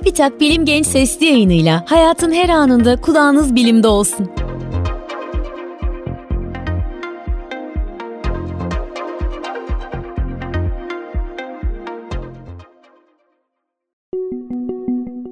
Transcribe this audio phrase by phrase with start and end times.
[0.00, 4.30] TÜBİTAK Bilim Genç Sesli yayınıyla hayatın her anında kulağınız bilimde olsun.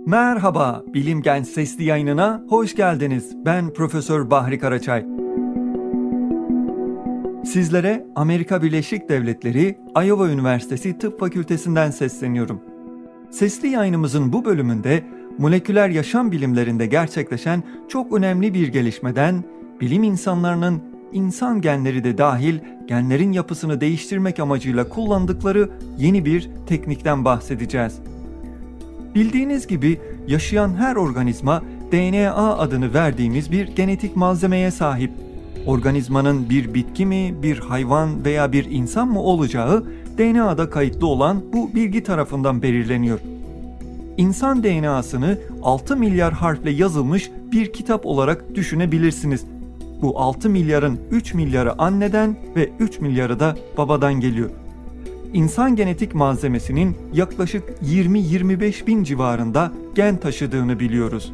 [0.07, 3.37] Merhaba, Bilim Genç Sesli yayınına hoş geldiniz.
[3.45, 5.07] Ben Profesör Bahri Karaçay.
[7.45, 12.78] Sizlere Amerika Birleşik Devletleri Iowa Üniversitesi Tıp Fakültesinden sesleniyorum.
[13.31, 15.05] Sesli yayınımızın bu bölümünde
[15.39, 19.45] moleküler yaşam bilimlerinde gerçekleşen çok önemli bir gelişmeden
[19.81, 20.83] bilim insanlarının
[21.13, 27.99] insan genleri de dahil genlerin yapısını değiştirmek amacıyla kullandıkları yeni bir teknikten bahsedeceğiz.
[29.15, 35.11] Bildiğiniz gibi yaşayan her organizma DNA adını verdiğimiz bir genetik malzemeye sahip.
[35.67, 39.85] Organizmanın bir bitki mi, bir hayvan veya bir insan mı olacağı
[40.19, 43.19] DNA'da kayıtlı olan bu bilgi tarafından belirleniyor.
[44.17, 49.45] İnsan DNA'sını 6 milyar harfle yazılmış bir kitap olarak düşünebilirsiniz.
[50.03, 54.51] Bu 6 milyarın 3 milyarı anneden ve 3 milyarı da babadan geliyor.
[55.33, 61.33] İnsan genetik malzemesinin yaklaşık 20-25 bin civarında gen taşıdığını biliyoruz.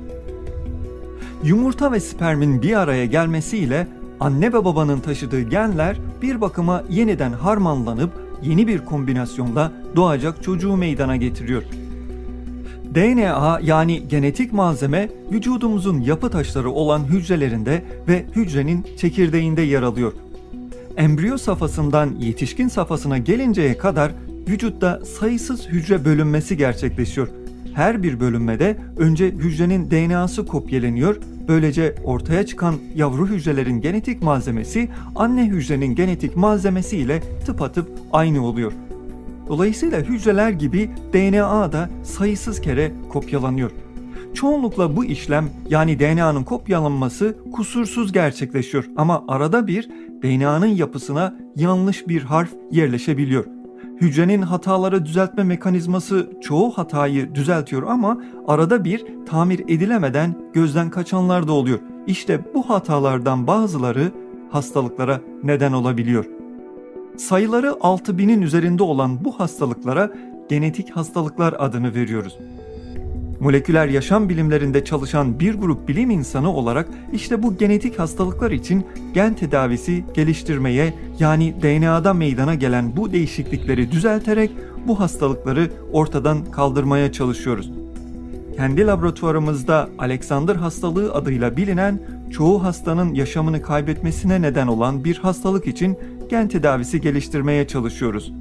[1.44, 3.88] Yumurta ve spermin bir araya gelmesiyle
[4.20, 11.16] anne ve babanın taşıdığı genler bir bakıma yeniden harmanlanıp yeni bir kombinasyonla doğacak çocuğu meydana
[11.16, 11.62] getiriyor.
[12.94, 20.12] DNA yani genetik malzeme vücudumuzun yapı taşları olan hücrelerinde ve hücrenin çekirdeğinde yer alıyor.
[20.96, 24.12] Embriyo safhasından yetişkin safhasına gelinceye kadar
[24.48, 27.28] vücutta sayısız hücre bölünmesi gerçekleşiyor.
[27.74, 31.16] Her bir bölünmede önce hücrenin DNA'sı kopyaleniyor
[31.48, 38.72] Böylece ortaya çıkan yavru hücrelerin genetik malzemesi anne hücrenin genetik malzemesi ile tıpatıp aynı oluyor.
[39.48, 43.70] Dolayısıyla hücreler gibi DNA da sayısız kere kopyalanıyor.
[44.34, 49.88] Çoğunlukla bu işlem yani DNA'nın kopyalanması kusursuz gerçekleşiyor ama arada bir
[50.22, 53.44] DNA'nın yapısına yanlış bir harf yerleşebiliyor.
[54.04, 61.52] Hücrenin hataları düzeltme mekanizması çoğu hatayı düzeltiyor ama arada bir tamir edilemeden gözden kaçanlar da
[61.52, 61.78] oluyor.
[62.06, 64.12] İşte bu hatalardan bazıları
[64.50, 66.24] hastalıklara neden olabiliyor.
[67.16, 70.10] Sayıları 6000'in üzerinde olan bu hastalıklara
[70.48, 72.38] genetik hastalıklar adını veriyoruz.
[73.40, 79.34] Moleküler yaşam bilimlerinde çalışan bir grup bilim insanı olarak işte bu genetik hastalıklar için gen
[79.34, 84.50] tedavisi geliştirmeye yani DNA'da meydana gelen bu değişiklikleri düzelterek
[84.86, 87.70] bu hastalıkları ortadan kaldırmaya çalışıyoruz.
[88.56, 95.98] Kendi laboratuvarımızda Alexander hastalığı adıyla bilinen çoğu hastanın yaşamını kaybetmesine neden olan bir hastalık için
[96.30, 98.32] gen tedavisi geliştirmeye çalışıyoruz.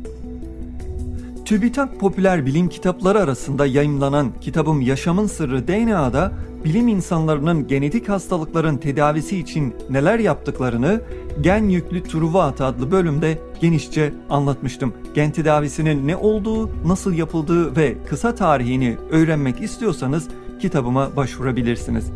[1.46, 6.32] TÜBİTAK popüler bilim kitapları arasında yayımlanan kitabım Yaşamın Sırrı DNA'da
[6.66, 11.02] bilim insanlarının genetik hastalıkların tedavisi için neler yaptıklarını
[11.42, 14.94] Gen Yüklü Truvat adlı bölümde genişçe anlatmıştım.
[15.16, 20.28] Gen tedavisinin ne olduğu, nasıl yapıldığı ve kısa tarihini öğrenmek istiyorsanız
[20.62, 22.12] kitabıma başvurabilirsiniz.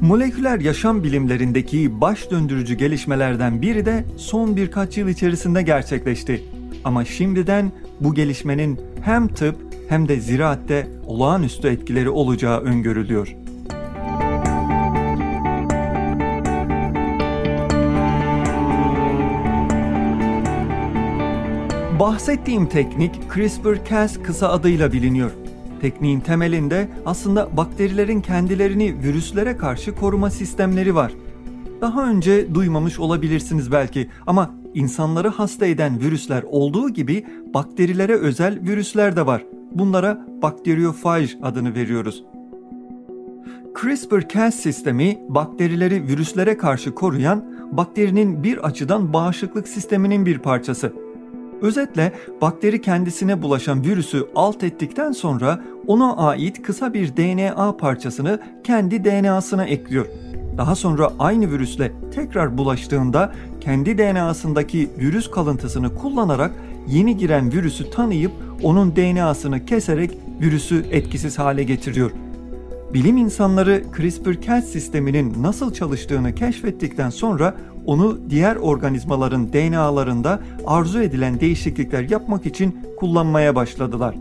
[0.00, 6.59] Moleküler yaşam bilimlerindeki baş döndürücü gelişmelerden biri de son birkaç yıl içerisinde gerçekleşti.
[6.84, 9.56] Ama şimdiden bu gelişmenin hem tıp
[9.88, 13.36] hem de ziraatte olağanüstü etkileri olacağı öngörülüyor.
[22.00, 25.30] Bahsettiğim teknik CRISPR-Cas kısa adıyla biliniyor.
[25.80, 31.12] Tekniğin temelinde aslında bakterilerin kendilerini virüslere karşı koruma sistemleri var.
[31.80, 39.16] Daha önce duymamış olabilirsiniz belki ama insanları hasta eden virüsler olduğu gibi bakterilere özel virüsler
[39.16, 39.44] de var.
[39.72, 42.24] Bunlara bakteriyofaj adını veriyoruz.
[43.74, 50.92] CRISPR-Cas sistemi bakterileri virüslere karşı koruyan bakterinin bir açıdan bağışıklık sisteminin bir parçası.
[51.62, 59.04] Özetle bakteri kendisine bulaşan virüsü alt ettikten sonra ona ait kısa bir DNA parçasını kendi
[59.04, 60.06] DNA'sına ekliyor.
[60.56, 66.52] Daha sonra aynı virüsle tekrar bulaştığında kendi DNA'sındaki virüs kalıntısını kullanarak
[66.88, 68.32] yeni giren virüsü tanıyıp
[68.62, 72.10] onun DNA'sını keserek virüsü etkisiz hale getiriyor.
[72.94, 77.54] Bilim insanları CRISPR-Cas sisteminin nasıl çalıştığını keşfettikten sonra
[77.86, 84.14] onu diğer organizmaların DNA'larında arzu edilen değişiklikler yapmak için kullanmaya başladılar.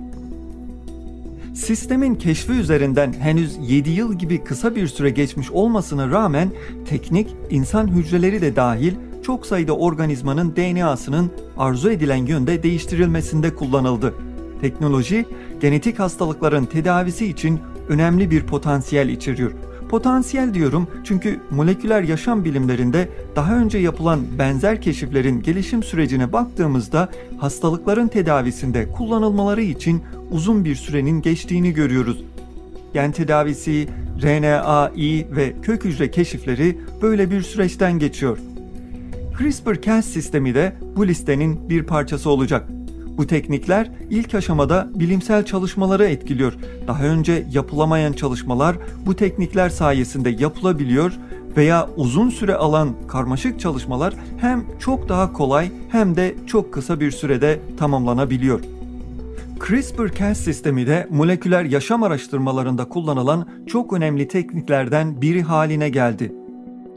[1.59, 6.51] Sistemin keşfi üzerinden henüz 7 yıl gibi kısa bir süre geçmiş olmasına rağmen
[6.85, 14.13] teknik insan hücreleri de dahil çok sayıda organizmanın DNA'sının arzu edilen yönde değiştirilmesinde kullanıldı.
[14.61, 15.25] Teknoloji,
[15.61, 17.59] genetik hastalıkların tedavisi için
[17.89, 19.51] önemli bir potansiyel içeriyor.
[19.89, 28.07] Potansiyel diyorum çünkü moleküler yaşam bilimlerinde daha önce yapılan benzer keşiflerin gelişim sürecine baktığımızda hastalıkların
[28.07, 32.24] tedavisinde kullanılmaları için uzun bir sürenin geçtiğini görüyoruz.
[32.94, 33.88] Gen tedavisi,
[34.21, 38.38] RNAi ve kök hücre keşifleri böyle bir süreçten geçiyor.
[39.38, 42.68] CRISPR-Cas sistemi de bu listenin bir parçası olacak.
[43.19, 46.54] Bu teknikler ilk aşamada bilimsel çalışmaları etkiliyor.
[46.88, 48.75] Daha önce yapılamayan çalışmalar
[49.06, 51.12] bu teknikler sayesinde yapılabiliyor
[51.57, 57.12] veya uzun süre alan karmaşık çalışmalar hem çok daha kolay hem de çok kısa bir
[57.12, 58.60] sürede tamamlanabiliyor.
[59.60, 66.38] CRISPR-Cas sistemi de moleküler yaşam araştırmalarında kullanılan çok önemli tekniklerden biri haline geldi.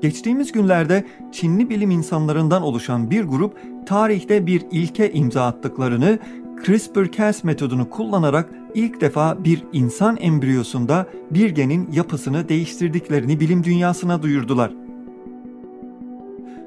[0.02, 6.18] Geçtiğimiz günlerde Çinli bilim insanlarından oluşan bir grup tarihte bir ilke imza attıklarını
[6.64, 14.81] CRISPR-Cas metodunu kullanarak ilk defa bir insan embriyosunda bir genin yapısını değiştirdiklerini bilim dünyasına duyurdular.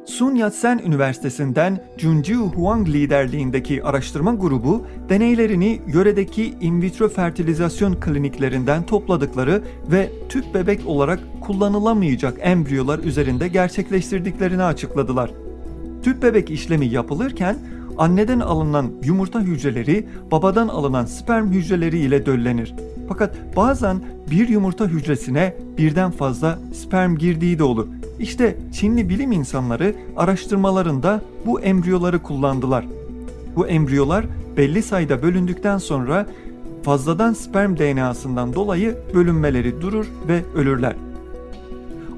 [0.05, 9.63] Sun Yat-sen Üniversitesi'nden Junjiu Huang liderliğindeki araştırma grubu deneylerini yöredeki in vitro fertilizasyon kliniklerinden topladıkları
[9.91, 15.31] ve tüp bebek olarak kullanılamayacak embriyolar üzerinde gerçekleştirdiklerini açıkladılar.
[16.03, 17.57] Tüp bebek işlemi yapılırken
[17.97, 22.75] anneden alınan yumurta hücreleri babadan alınan sperm hücreleri ile döllenir.
[23.07, 24.01] Fakat bazen
[24.31, 27.87] bir yumurta hücresine birden fazla sperm girdiği de olur.
[28.19, 32.85] İşte Çinli bilim insanları araştırmalarında bu embriyoları kullandılar.
[33.55, 34.25] Bu embriyolar
[34.57, 36.27] belli sayıda bölündükten sonra
[36.83, 40.95] fazladan sperm DNA'sından dolayı bölünmeleri durur ve ölürler.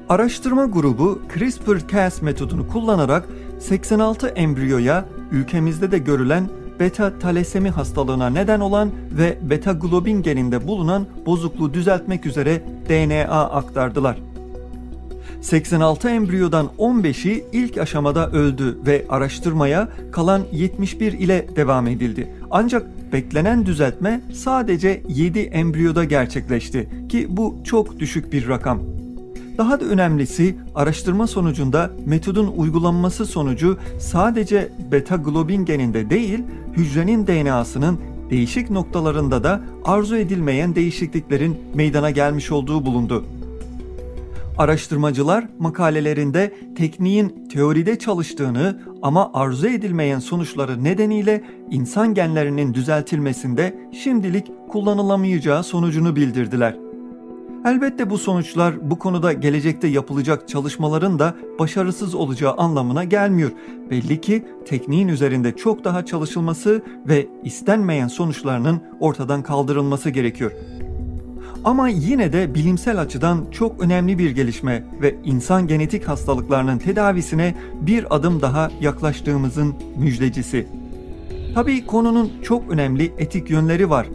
[0.08, 3.28] Araştırma grubu CRISPR-Cas metodunu kullanarak
[3.58, 6.48] 86 embriyoya ülkemizde de görülen
[6.80, 14.18] beta talasemi hastalığına neden olan ve beta globin geninde bulunan bozukluğu düzeltmek üzere DNA aktardılar.
[15.40, 22.32] 86 embriyodan 15'i ilk aşamada öldü ve araştırmaya kalan 71 ile devam edildi.
[22.50, 28.80] Ancak beklenen düzeltme sadece 7 embriyoda gerçekleşti ki bu çok düşük bir rakam.
[29.58, 36.42] Daha da önemlisi araştırma sonucunda metodun uygulanması sonucu sadece beta globin geninde değil,
[36.76, 37.98] hücrenin DNA'sının
[38.30, 43.24] değişik noktalarında da arzu edilmeyen değişikliklerin meydana gelmiş olduğu bulundu.
[44.58, 55.64] Araştırmacılar makalelerinde tekniğin teoride çalıştığını ama arzu edilmeyen sonuçları nedeniyle insan genlerinin düzeltilmesinde şimdilik kullanılamayacağı
[55.64, 56.76] sonucunu bildirdiler.
[57.64, 63.50] Elbette bu sonuçlar bu konuda gelecekte yapılacak çalışmaların da başarısız olacağı anlamına gelmiyor.
[63.90, 70.52] Belli ki tekniğin üzerinde çok daha çalışılması ve istenmeyen sonuçlarının ortadan kaldırılması gerekiyor.
[71.64, 78.16] Ama yine de bilimsel açıdan çok önemli bir gelişme ve insan genetik hastalıklarının tedavisine bir
[78.16, 80.66] adım daha yaklaştığımızın müjdecisi.
[81.54, 84.06] Tabii konunun çok önemli etik yönleri var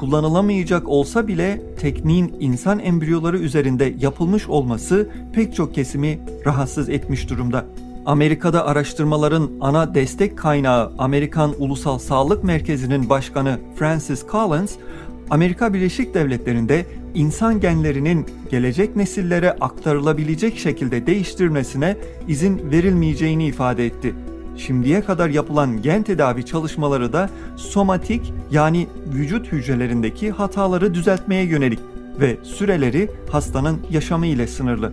[0.00, 7.64] kullanılamayacak olsa bile tekniğin insan embriyoları üzerinde yapılmış olması pek çok kesimi rahatsız etmiş durumda.
[8.06, 14.76] Amerika'da araştırmaların ana destek kaynağı Amerikan Ulusal Sağlık Merkezi'nin başkanı Francis Collins,
[15.30, 21.96] Amerika Birleşik Devletleri'nde insan genlerinin gelecek nesillere aktarılabilecek şekilde değiştirmesine
[22.28, 24.14] izin verilmeyeceğini ifade etti.
[24.56, 31.80] Şimdiye kadar yapılan gen tedavi çalışmaları da somatik yani vücut hücrelerindeki hataları düzeltmeye yönelik
[32.20, 34.92] ve süreleri hastanın yaşamı ile sınırlı.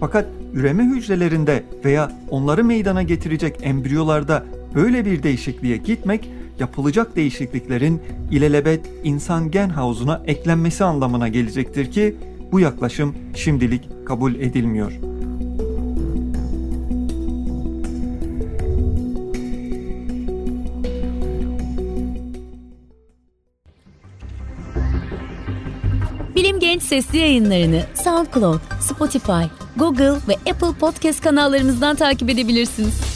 [0.00, 6.30] Fakat üreme hücrelerinde veya onları meydana getirecek embriyolarda böyle bir değişikliğe gitmek
[6.62, 12.16] yapılacak değişikliklerin ilelebet insan gen havuzuna eklenmesi anlamına gelecektir ki
[12.52, 14.92] bu yaklaşım şimdilik kabul edilmiyor.
[26.34, 29.44] Bilim Genç sesli yayınlarını SoundCloud, Spotify,
[29.76, 33.11] Google ve Apple Podcast kanallarımızdan takip edebilirsiniz.